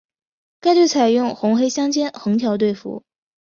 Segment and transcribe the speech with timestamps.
[0.59, 3.03] 该队采用红黑相间横条队服。